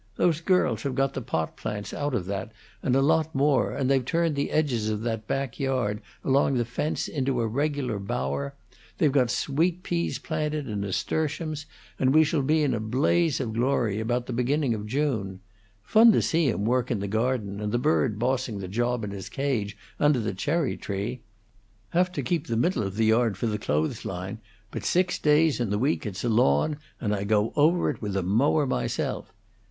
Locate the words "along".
6.25-6.55